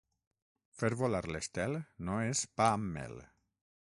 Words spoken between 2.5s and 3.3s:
pa amb mel.